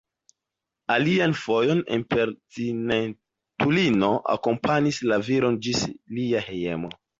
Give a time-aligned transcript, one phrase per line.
[0.93, 5.87] Alian fojon impertinentulino akompanis la viron ĝis
[6.19, 6.95] lia hejmo.